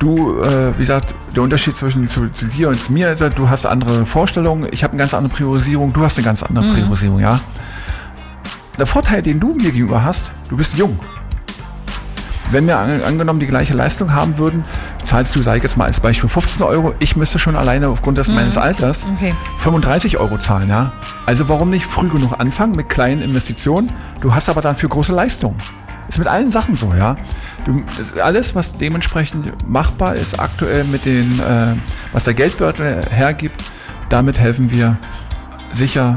Du, 0.00 0.40
äh, 0.42 0.74
wie 0.74 0.80
gesagt, 0.80 1.14
der 1.34 1.42
Unterschied 1.42 1.76
zwischen 1.76 2.08
zu, 2.08 2.28
zu 2.28 2.46
dir 2.46 2.68
und 2.68 2.80
zu 2.80 2.92
mir 2.92 3.12
ist, 3.12 3.20
du 3.36 3.48
hast 3.48 3.66
andere 3.66 4.04
Vorstellungen, 4.04 4.68
ich 4.70 4.84
habe 4.84 4.92
eine 4.92 5.00
ganz 5.00 5.14
andere 5.14 5.34
Priorisierung, 5.34 5.92
du 5.92 6.02
hast 6.02 6.18
eine 6.18 6.24
ganz 6.24 6.42
andere 6.42 6.72
Priorisierung, 6.72 7.18
ja. 7.18 7.40
Der 8.78 8.86
Vorteil, 8.86 9.22
den 9.22 9.40
du 9.40 9.54
mir 9.54 9.72
gegenüber 9.72 10.04
hast, 10.04 10.30
du 10.48 10.56
bist 10.56 10.76
jung. 10.76 11.00
Wenn 12.50 12.66
wir 12.66 12.78
an, 12.78 13.02
angenommen 13.02 13.40
die 13.40 13.46
gleiche 13.46 13.74
Leistung 13.74 14.14
haben 14.14 14.38
würden, 14.38 14.64
zahlst 15.04 15.36
du, 15.36 15.42
sage 15.42 15.58
ich 15.58 15.62
jetzt 15.62 15.76
mal 15.76 15.84
als 15.84 16.00
Beispiel, 16.00 16.28
15 16.30 16.64
Euro. 16.64 16.94
Ich 16.98 17.14
müsste 17.14 17.38
schon 17.38 17.56
alleine 17.56 17.88
aufgrund 17.88 18.16
des 18.16 18.28
meines 18.28 18.56
Alters 18.56 19.04
Okay. 19.16 19.34
35 19.58 20.18
Euro 20.18 20.38
zahlen, 20.38 20.68
ja. 20.68 20.92
Also 21.26 21.48
warum 21.48 21.68
nicht 21.70 21.84
früh 21.84 22.08
genug 22.08 22.38
anfangen 22.38 22.72
mit 22.72 22.88
kleinen 22.88 23.20
Investitionen? 23.20 23.92
Du 24.20 24.34
hast 24.34 24.48
aber 24.48 24.62
dann 24.62 24.76
für 24.76 24.88
große 24.88 25.14
Leistungen. 25.14 25.56
Ist 26.08 26.18
mit 26.18 26.26
allen 26.26 26.50
Sachen 26.50 26.74
so, 26.76 26.94
ja. 26.94 27.16
Du, 27.66 27.82
alles, 28.22 28.54
was 28.54 28.78
dementsprechend 28.78 29.68
machbar 29.68 30.14
ist, 30.14 30.40
aktuell 30.40 30.84
mit 30.84 31.04
den, 31.04 31.38
äh, 31.40 31.74
was 32.12 32.24
der 32.24 32.32
Geldbeutel 32.32 33.04
hergibt, 33.10 33.62
damit 34.08 34.40
helfen 34.40 34.70
wir 34.70 34.96
sicher 35.74 36.14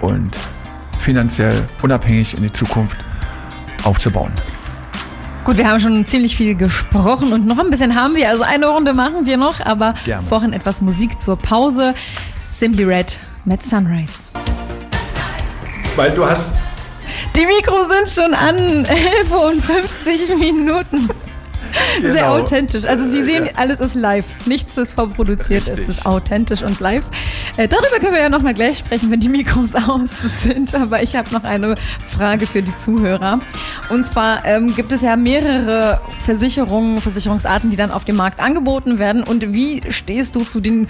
und 0.00 0.36
finanziell 1.00 1.54
unabhängig 1.82 2.36
in 2.36 2.44
die 2.44 2.52
Zukunft 2.52 2.96
aufzubauen. 3.82 4.32
Gut, 5.44 5.56
wir 5.56 5.68
haben 5.68 5.80
schon 5.80 6.06
ziemlich 6.06 6.36
viel 6.36 6.54
gesprochen 6.54 7.32
und 7.32 7.46
noch 7.46 7.58
ein 7.58 7.68
bisschen 7.70 7.96
haben 8.00 8.14
wir. 8.14 8.28
Also 8.28 8.44
eine 8.44 8.66
Runde 8.68 8.94
machen 8.94 9.26
wir 9.26 9.36
noch, 9.36 9.60
aber 9.60 9.94
Gerne. 10.04 10.24
vorhin 10.26 10.52
etwas 10.52 10.80
Musik 10.80 11.20
zur 11.20 11.36
Pause. 11.36 11.94
Simply 12.48 12.84
Red 12.84 13.18
mit 13.44 13.62
Sunrise. 13.62 14.12
Weil 15.96 16.12
du 16.12 16.24
hast 16.24 16.52
Die 17.34 17.44
Mikros 17.44 17.86
sind 17.88 18.24
schon 18.24 18.34
an 18.34 18.56
11 18.84 19.30
Uhr 19.30 19.46
und 19.50 19.64
50 19.64 20.38
Minuten. 20.38 21.08
Sehr 22.00 22.12
Genau. 22.12 22.36
authentisch. 22.38 22.84
Also 22.84 23.04
Sie 23.10 23.22
sehen, 23.22 23.48
alles 23.56 23.80
ist 23.80 23.94
live. 23.94 24.24
Nichts 24.46 24.76
ist 24.76 24.94
vorproduziert, 24.94 25.68
es 25.68 25.78
Richtig. 25.78 25.98
ist 25.98 26.06
authentisch 26.06 26.62
und 26.62 26.78
live. 26.80 27.04
Äh, 27.56 27.68
darüber 27.68 27.98
können 28.00 28.12
wir 28.14 28.20
ja 28.20 28.28
nochmal 28.28 28.54
gleich 28.54 28.78
sprechen, 28.78 29.10
wenn 29.10 29.20
die 29.20 29.28
Mikros 29.28 29.74
aus 29.88 30.08
sind. 30.42 30.74
Aber 30.74 31.02
ich 31.02 31.14
habe 31.16 31.30
noch 31.32 31.44
eine 31.44 31.76
Frage 32.16 32.46
für 32.46 32.62
die 32.62 32.76
Zuhörer. 32.78 33.40
Und 33.88 34.06
zwar 34.06 34.44
ähm, 34.44 34.74
gibt 34.74 34.92
es 34.92 35.02
ja 35.02 35.16
mehrere 35.16 36.00
Versicherungen, 36.24 37.00
Versicherungsarten, 37.00 37.70
die 37.70 37.76
dann 37.76 37.90
auf 37.90 38.04
dem 38.04 38.16
Markt 38.16 38.40
angeboten 38.40 38.98
werden. 38.98 39.22
Und 39.22 39.52
wie 39.52 39.80
stehst 39.90 40.36
du 40.36 40.40
zu 40.44 40.60
den 40.60 40.88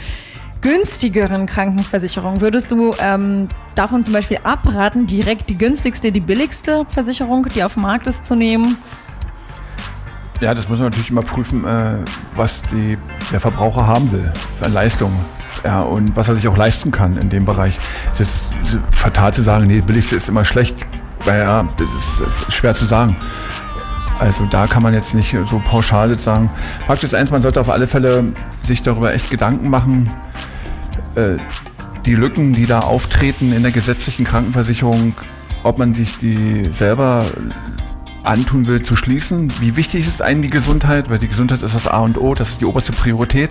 günstigeren 0.61 1.47
Krankenversicherungen? 1.47 2.41
Würdest 2.41 2.71
du 2.71 2.95
ähm, 3.01 3.49
davon 3.75 4.05
zum 4.05 4.13
Beispiel 4.15 4.39
abraten, 4.45 5.07
direkt 5.07 5.51
die 5.51 5.59
günstigste, 5.59 6.13
die 6.13 6.21
billigste 6.21 6.87
Versicherung, 6.91 7.47
die 7.55 7.65
auf 7.65 7.75
dem 7.75 7.83
Markt 7.83 8.07
ist, 8.07 8.25
zu 8.25 8.37
nehmen? 8.37 8.77
Ja, 10.43 10.55
das 10.55 10.69
muss 10.69 10.81
man 10.81 10.89
natürlich 10.89 11.11
immer 11.11 11.23
prüfen, 11.23 11.65
äh, 11.65 11.99
was 12.35 12.63
die, 12.63 12.99
der 13.31 13.39
Verbraucher 13.39 13.87
haben 13.87 14.11
will 14.11 14.29
an 14.61 14.73
Leistung. 14.73 15.13
Ja, 15.63 15.83
und 15.83 16.17
was 16.17 16.29
er 16.29 16.35
sich 16.35 16.49
auch 16.49 16.57
leisten 16.57 16.91
kann 16.91 17.17
in 17.17 17.29
dem 17.29 17.45
Bereich. 17.45 17.79
Es 18.15 18.21
ist 18.21 18.53
fatal 18.91 19.33
zu 19.33 19.43
sagen, 19.43 19.69
nee, 19.69 19.81
billigste 19.81 20.17
ist 20.17 20.29
immer 20.29 20.45
schlecht. 20.45 20.85
Weil 21.25 21.43
ja, 21.43 21.65
das 21.77 21.89
ist, 21.97 22.21
das 22.21 22.41
ist 22.41 22.53
schwer 22.53 22.75
zu 22.75 22.87
sagen. 22.87 23.17
Also 24.19 24.45
da 24.47 24.67
kann 24.67 24.83
man 24.83 24.95
jetzt 24.95 25.15
nicht 25.15 25.31
so 25.49 25.63
pauschal 25.65 26.11
jetzt 26.11 26.25
sagen. 26.25 26.51
Fakt 26.89 27.05
ist 27.05 27.15
eins, 27.15 27.31
man 27.31 27.43
sollte 27.43 27.61
auf 27.61 27.69
alle 27.69 27.87
Fälle 27.87 28.25
sich 28.67 28.83
darüber 28.83 29.15
echt 29.15 29.31
Gedanken 29.31 29.71
machen, 29.71 30.11
äh, 31.15 31.37
die 32.05 32.17
Lücken, 32.17 32.53
die 32.53 32.67
da 32.67 32.81
auftreten 32.81 33.53
in 33.53 33.63
der 33.63 33.71
gesetzlichen 33.71 34.25
Krankenversicherung, 34.25 35.15
ob 35.63 35.79
man 35.79 35.95
sich 35.95 36.19
die 36.19 36.69
selber 36.75 37.25
antun 38.23 38.67
will, 38.67 38.83
zu 38.83 38.97
schließen. 38.97 39.53
Wie 39.61 39.77
wichtig 39.77 40.07
ist 40.07 40.23
einem 40.23 40.43
die 40.43 40.51
Gesundheit? 40.51 41.11
Weil 41.11 41.19
die 41.19 41.29
Gesundheit 41.29 41.63
ist 41.63 41.75
das 41.75 41.87
A 41.87 42.01
und 42.01 42.19
O, 42.19 42.35
das 42.35 42.51
ist 42.51 42.61
die 42.61 42.65
oberste 42.65 42.93
Priorität. 42.93 43.51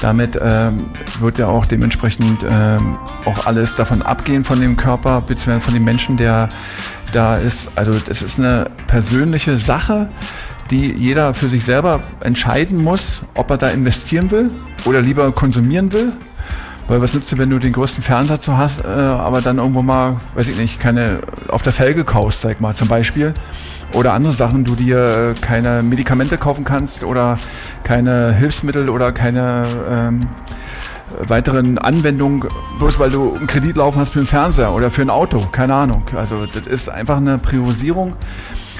Damit 0.00 0.38
ähm, 0.40 0.76
wird 1.20 1.38
ja 1.38 1.48
auch 1.48 1.66
dementsprechend 1.66 2.44
ähm, 2.48 2.98
auch 3.24 3.46
alles 3.46 3.76
davon 3.76 4.02
abgehen 4.02 4.44
von 4.44 4.60
dem 4.60 4.76
Körper, 4.76 5.20
beziehungsweise 5.20 5.64
von 5.64 5.74
dem 5.74 5.84
Menschen, 5.84 6.16
der 6.16 6.48
da 7.12 7.36
ist. 7.36 7.72
Also 7.76 7.98
das 8.06 8.22
ist 8.22 8.38
eine 8.38 8.70
persönliche 8.86 9.58
Sache, 9.58 10.08
die 10.70 10.92
jeder 10.92 11.34
für 11.34 11.48
sich 11.48 11.64
selber 11.64 12.02
entscheiden 12.20 12.82
muss, 12.82 13.22
ob 13.34 13.50
er 13.50 13.56
da 13.56 13.70
investieren 13.70 14.30
will 14.30 14.50
oder 14.84 15.00
lieber 15.00 15.32
konsumieren 15.32 15.92
will. 15.92 16.12
Weil 16.88 17.02
was 17.02 17.12
nützt 17.12 17.30
dir, 17.30 17.38
wenn 17.38 17.50
du 17.50 17.58
den 17.58 17.74
größten 17.74 18.02
Fernseher 18.02 18.40
zu 18.40 18.56
hast, 18.56 18.82
äh, 18.84 18.88
aber 18.88 19.42
dann 19.42 19.58
irgendwo 19.58 19.82
mal, 19.82 20.16
weiß 20.34 20.48
ich 20.48 20.56
nicht, 20.56 20.80
keine 20.80 21.20
auf 21.48 21.60
der 21.60 21.74
Felge 21.74 22.04
kaufst, 22.04 22.40
sag 22.40 22.60
mal 22.60 22.74
zum 22.74 22.88
Beispiel. 22.88 23.34
Oder 23.92 24.14
andere 24.14 24.32
Sachen, 24.32 24.64
du 24.64 24.74
dir 24.74 25.34
äh, 25.36 25.40
keine 25.40 25.82
Medikamente 25.82 26.38
kaufen 26.38 26.64
kannst 26.64 27.04
oder 27.04 27.38
keine 27.84 28.32
Hilfsmittel 28.32 28.88
oder 28.88 29.12
keine 29.12 29.66
ähm, 29.90 30.20
weiteren 31.26 31.78
Anwendungen, 31.78 32.44
bloß 32.78 32.98
weil 32.98 33.10
du 33.10 33.34
einen 33.34 33.46
Kredit 33.46 33.76
laufen 33.76 34.00
hast 34.00 34.12
für 34.12 34.20
einen 34.20 34.28
Fernseher 34.28 34.72
oder 34.72 34.90
für 34.90 35.02
ein 35.02 35.10
Auto, 35.10 35.40
keine 35.52 35.74
Ahnung. 35.74 36.04
Also 36.14 36.46
das 36.46 36.66
ist 36.66 36.88
einfach 36.88 37.18
eine 37.18 37.38
Priorisierung. 37.38 38.14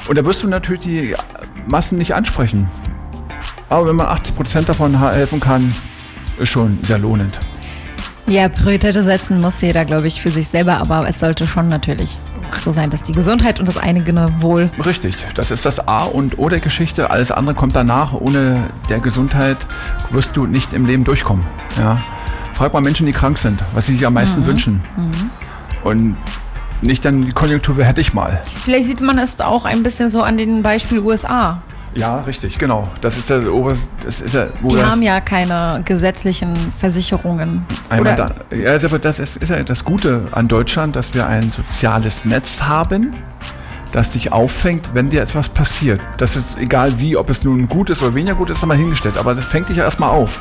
Und 0.09 0.17
da 0.17 0.25
wirst 0.25 0.43
du 0.43 0.49
natürlich 0.49 0.81
die 0.81 1.15
Massen 1.71 1.99
nicht 1.99 2.15
ansprechen. 2.15 2.69
Aber 3.69 3.87
wenn 3.87 3.97
man 3.97 4.07
80% 4.07 4.65
davon 4.65 4.99
helfen 4.99 5.41
kann, 5.41 5.75
ist 6.39 6.49
schon 6.49 6.79
sehr 6.83 6.99
lohnend. 6.99 7.39
Ja, 8.29 8.51
Prioritäten 8.51 9.05
setzen 9.05 9.41
muss 9.41 9.61
jeder, 9.63 9.87
glaube 9.87 10.07
ich, 10.07 10.21
für 10.21 10.31
sich 10.31 10.49
selber, 10.49 10.79
aber 10.79 11.09
es 11.09 11.19
sollte 11.19 11.47
schon 11.47 11.71
natürlich 11.71 12.19
so 12.63 12.71
sein, 12.71 12.91
dass 12.91 13.03
die 13.03 13.13
Gesundheit 13.13 13.59
und 13.59 13.67
das 13.67 13.79
eigene 13.79 14.31
Wohl. 14.43 14.71
Richtig, 14.85 15.17
das 15.35 15.51
ist 15.51 15.65
das 15.65 15.89
A 15.89 16.05
und 16.05 16.39
O 16.39 16.51
der 16.51 16.61
Geschichte. 16.61 17.11
Alles 17.11 17.31
andere 17.31 17.55
kommt 17.55 17.75
danach. 17.75 18.13
Ohne 18.13 18.63
der 18.91 19.01
Gesundheit 19.01 19.57
wirst 20.11 20.37
du 20.37 20.45
nicht 20.45 20.75
im 20.75 20.85
Leben 20.85 21.05
durchkommen. 21.05 21.45
Ja. 21.79 21.99
Frag 22.53 22.75
mal 22.75 22.83
Menschen, 22.83 23.07
die 23.07 23.13
krank 23.13 23.39
sind, 23.39 23.63
was 23.73 23.87
sie 23.87 23.95
sich 23.95 24.07
am 24.07 24.15
meisten 24.15 24.45
wünschen. 24.45 24.83
Und 25.85 26.17
nicht 26.83 27.05
dann 27.07 27.25
die 27.25 27.33
Konjunktur 27.33 27.83
hätte 27.83 28.01
ich 28.03 28.13
mal. 28.13 28.43
Vielleicht 28.65 28.89
sieht 28.89 29.01
man 29.01 29.19
es 29.19 29.41
auch 29.41 29.65
ein 29.65 29.83
bisschen 29.83 30.11
so 30.11 30.23
an 30.23 30.37
dem 30.37 30.63
Beispiel 30.63 30.99
USA. 30.99 31.63
Ja, 31.99 32.19
richtig, 32.21 32.59
genau. 32.59 32.89
Das 33.01 33.19
ist 33.19 33.29
der 33.29 33.53
Oberst, 33.53 33.89
das 34.05 34.21
ist 34.21 34.33
ja, 34.33 34.47
wo 34.61 34.69
Die 34.69 34.81
haben 34.81 35.03
ja 35.03 35.21
keine 35.21 35.83
gesetzlichen 35.85 36.55
Versicherungen. 36.79 37.67
einmal 37.89 38.15
Oder, 38.15 38.35
da, 38.51 38.57
ja, 38.57 38.77
aber 38.77 39.01
das 39.01 39.19
ist, 39.19 39.37
ist 39.39 39.49
ja 39.49 39.61
das 39.65 39.85
Gute 39.85 40.25
an 40.31 40.47
Deutschland, 40.47 40.95
dass 40.95 41.13
wir 41.13 41.27
ein 41.27 41.51
soziales 41.51 42.25
Netz 42.25 42.63
haben, 42.63 43.11
das 43.91 44.13
dich 44.13 44.33
auffängt, 44.33 44.91
wenn 44.95 45.11
dir 45.11 45.23
etwas 45.23 45.49
passiert. 45.49 46.01
Das 46.19 46.37
ist 46.37 46.57
egal 46.59 47.01
wie, 47.01 47.17
ob 47.17 47.31
es 47.31 47.43
nun 47.43 47.69
gut 47.69 47.91
ist 47.91 48.01
oder 48.01 48.15
weniger 48.15 48.37
gut 48.37 48.51
ist, 48.51 48.59
ist 48.59 48.67
mal 48.67 48.77
hingestellt. 48.77 49.17
Aber 49.19 49.35
das 49.35 49.45
fängt 49.45 49.69
dich 49.69 49.79
ja 49.79 49.85
erstmal 49.85 50.11
auf. 50.11 50.41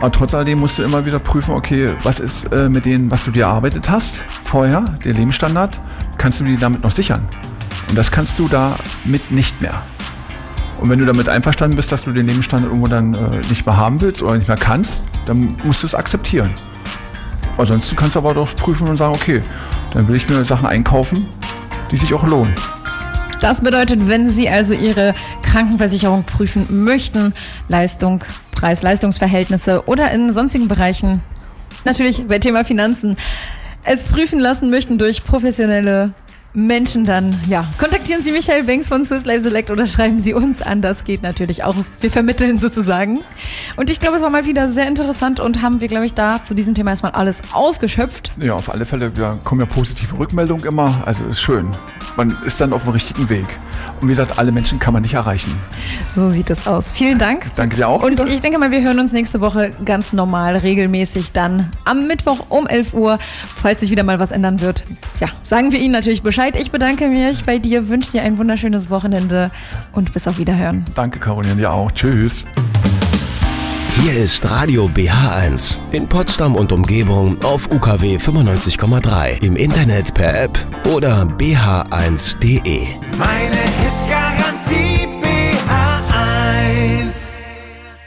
Aber 0.00 0.12
trotz 0.12 0.34
alledem 0.34 0.58
musst 0.58 0.78
du 0.78 0.82
immer 0.82 1.06
wieder 1.06 1.18
prüfen, 1.18 1.54
okay, 1.54 1.94
was 2.02 2.20
ist 2.20 2.52
äh, 2.52 2.68
mit 2.68 2.84
denen, 2.84 3.10
was 3.10 3.24
du 3.24 3.30
dir 3.30 3.44
erarbeitet 3.44 3.88
hast 3.88 4.20
vorher, 4.44 4.82
der 5.04 5.14
Lebensstandard, 5.14 5.80
kannst 6.18 6.40
du 6.40 6.44
die 6.44 6.58
damit 6.58 6.82
noch 6.82 6.92
sichern? 6.92 7.26
Und 7.88 7.96
das 7.96 8.10
kannst 8.10 8.38
du 8.38 8.46
damit 8.46 9.30
nicht 9.30 9.62
mehr. 9.62 9.82
Und 10.80 10.88
wenn 10.90 10.98
du 10.98 11.06
damit 11.06 11.28
einverstanden 11.28 11.76
bist, 11.76 11.90
dass 11.90 12.04
du 12.04 12.12
den 12.12 12.26
Lebensstandard 12.26 12.70
irgendwo 12.70 12.88
dann 12.88 13.14
äh, 13.14 13.40
nicht 13.48 13.66
mehr 13.66 13.76
haben 13.76 14.00
willst 14.00 14.22
oder 14.22 14.36
nicht 14.36 14.48
mehr 14.48 14.56
kannst, 14.56 15.02
dann 15.26 15.56
musst 15.64 15.82
du 15.82 15.86
es 15.86 15.94
akzeptieren. 15.94 16.50
Ansonsten 17.56 17.96
kannst 17.96 18.14
du 18.14 18.20
aber 18.20 18.34
doch 18.34 18.54
prüfen 18.54 18.86
und 18.86 18.96
sagen, 18.96 19.14
okay, 19.14 19.42
dann 19.92 20.06
will 20.06 20.14
ich 20.14 20.28
mir 20.28 20.44
Sachen 20.44 20.68
einkaufen, 20.68 21.26
die 21.90 21.96
sich 21.96 22.14
auch 22.14 22.24
lohnen. 22.24 22.54
das 23.40 23.60
bedeutet, 23.60 24.08
wenn 24.08 24.30
Sie 24.30 24.48
also 24.48 24.74
Ihre 24.74 25.14
Krankenversicherung 25.42 26.22
prüfen 26.24 26.84
möchten, 26.84 27.34
Leistung, 27.68 28.22
Preis-Leistungsverhältnisse 28.52 29.82
oder 29.86 30.10
in 30.12 30.30
sonstigen 30.30 30.68
Bereichen, 30.68 31.22
natürlich 31.84 32.26
bei 32.28 32.38
Thema 32.38 32.64
Finanzen, 32.64 33.16
es 33.84 34.04
prüfen 34.04 34.38
lassen 34.38 34.70
möchten 34.70 34.98
durch 34.98 35.24
professionelle 35.24 36.12
Menschen, 36.54 37.04
dann 37.04 37.38
ja, 37.48 37.66
kontaktieren 37.78 38.22
Sie 38.22 38.32
Michael 38.32 38.64
Banks 38.64 38.88
von 38.88 39.04
Swiss 39.04 39.24
Life 39.24 39.42
Select 39.42 39.70
oder 39.70 39.86
schreiben 39.86 40.18
Sie 40.18 40.32
uns 40.32 40.62
an. 40.62 40.80
Das 40.80 41.04
geht 41.04 41.22
natürlich 41.22 41.62
auch. 41.62 41.76
Wir 42.00 42.10
vermitteln 42.10 42.58
sozusagen. 42.58 43.20
Und 43.76 43.90
ich 43.90 44.00
glaube, 44.00 44.16
es 44.16 44.22
war 44.22 44.30
mal 44.30 44.46
wieder 44.46 44.68
sehr 44.68 44.88
interessant 44.88 45.40
und 45.40 45.62
haben 45.62 45.80
wir, 45.80 45.88
glaube 45.88 46.06
ich, 46.06 46.14
da 46.14 46.42
zu 46.42 46.54
diesem 46.54 46.74
Thema 46.74 46.90
erstmal 46.90 47.12
alles 47.12 47.40
ausgeschöpft. 47.52 48.32
Ja, 48.38 48.54
auf 48.54 48.70
alle 48.70 48.86
Fälle 48.86 49.12
ja, 49.16 49.38
kommen 49.44 49.60
ja 49.60 49.66
positive 49.66 50.18
Rückmeldungen 50.18 50.64
immer. 50.64 51.02
Also 51.04 51.22
ist 51.30 51.40
schön. 51.40 51.68
Man 52.16 52.36
ist 52.46 52.60
dann 52.60 52.72
auf 52.72 52.82
dem 52.82 52.92
richtigen 52.92 53.28
Weg. 53.28 53.46
Und 54.00 54.08
wie 54.08 54.12
gesagt, 54.12 54.38
alle 54.38 54.50
Menschen 54.50 54.78
kann 54.78 54.92
man 54.92 55.02
nicht 55.02 55.14
erreichen. 55.14 55.52
So 56.14 56.30
sieht 56.30 56.50
es 56.50 56.66
aus. 56.66 56.92
Vielen 56.92 57.18
Dank. 57.18 57.46
Danke 57.56 57.76
dir 57.76 57.88
auch. 57.88 58.02
Und 58.02 58.24
ich 58.28 58.40
denke 58.40 58.58
mal, 58.58 58.70
wir 58.70 58.82
hören 58.82 58.98
uns 58.98 59.12
nächste 59.12 59.40
Woche 59.40 59.70
ganz 59.84 60.12
normal, 60.12 60.56
regelmäßig 60.56 61.32
dann 61.32 61.70
am 61.84 62.06
Mittwoch 62.06 62.46
um 62.48 62.66
11 62.66 62.94
Uhr. 62.94 63.18
Falls 63.60 63.80
sich 63.80 63.90
wieder 63.90 64.02
mal 64.02 64.18
was 64.18 64.30
ändern 64.30 64.60
wird, 64.60 64.84
ja, 65.20 65.28
sagen 65.42 65.72
wir 65.72 65.80
Ihnen 65.80 65.92
natürlich 65.92 66.22
Bescheid. 66.38 66.56
Ich 66.56 66.70
bedanke 66.70 67.08
mich 67.08 67.44
bei 67.44 67.58
dir, 67.58 67.88
wünsche 67.88 68.12
dir 68.12 68.22
ein 68.22 68.38
wunderschönes 68.38 68.90
Wochenende 68.90 69.50
und 69.90 70.12
bis 70.12 70.28
auf 70.28 70.38
Wiederhören. 70.38 70.84
Danke, 70.94 71.18
Caroline, 71.18 71.56
dir 71.56 71.72
auch. 71.72 71.90
Tschüss. 71.90 72.46
Hier 74.00 74.12
ist 74.12 74.48
Radio 74.48 74.86
BH1 74.86 75.80
in 75.90 76.06
Potsdam 76.06 76.54
und 76.54 76.70
Umgebung 76.70 77.42
auf 77.42 77.68
UKW 77.72 78.18
95,3. 78.18 79.42
Im 79.42 79.56
Internet 79.56 80.14
per 80.14 80.40
App 80.40 80.56
oder 80.86 81.22
bh1.de. 81.24 82.82
Meine 83.18 83.87